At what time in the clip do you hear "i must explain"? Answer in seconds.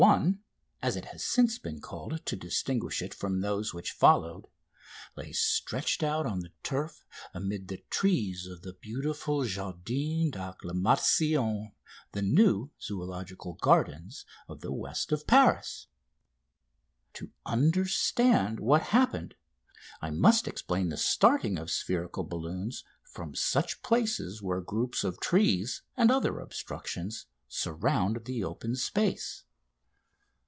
20.01-20.89